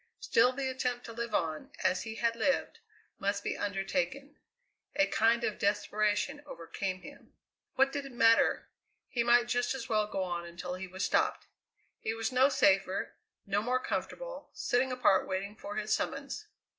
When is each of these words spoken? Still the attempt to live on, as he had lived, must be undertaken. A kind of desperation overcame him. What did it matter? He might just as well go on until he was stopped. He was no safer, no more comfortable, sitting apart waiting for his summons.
Still 0.19 0.51
the 0.51 0.67
attempt 0.67 1.05
to 1.05 1.13
live 1.13 1.35
on, 1.35 1.69
as 1.83 2.01
he 2.05 2.15
had 2.15 2.35
lived, 2.35 2.79
must 3.19 3.43
be 3.43 3.55
undertaken. 3.55 4.35
A 4.95 5.05
kind 5.05 5.43
of 5.43 5.59
desperation 5.59 6.41
overcame 6.47 7.03
him. 7.03 7.35
What 7.75 7.91
did 7.91 8.07
it 8.07 8.11
matter? 8.11 8.67
He 9.09 9.21
might 9.23 9.47
just 9.47 9.75
as 9.75 9.87
well 9.89 10.07
go 10.07 10.23
on 10.23 10.43
until 10.43 10.73
he 10.73 10.87
was 10.87 11.05
stopped. 11.05 11.45
He 11.99 12.15
was 12.15 12.31
no 12.31 12.49
safer, 12.49 13.13
no 13.45 13.61
more 13.61 13.79
comfortable, 13.79 14.49
sitting 14.55 14.91
apart 14.91 15.27
waiting 15.27 15.55
for 15.55 15.75
his 15.75 15.93
summons. 15.93 16.47